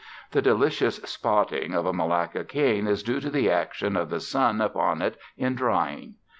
The 0.31 0.41
delicious 0.41 0.95
spotting 1.03 1.75
of 1.75 1.85
a 1.85 1.93
Malacca 1.93 2.43
cane 2.43 2.87
is 2.87 3.03
due 3.03 3.19
to 3.19 3.29
the 3.29 3.51
action 3.51 3.95
of 3.95 4.09
the 4.09 4.19
sun 4.19 4.59
upon 4.59 4.99
it 5.03 5.15
in 5.37 5.53
drying. 5.53 6.15